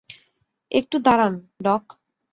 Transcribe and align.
একটু 0.71 0.95
দাঁড়ান, 0.99 1.33
ডক। 1.63 1.83